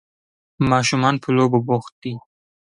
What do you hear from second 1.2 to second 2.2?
په لوبو بوخت دي.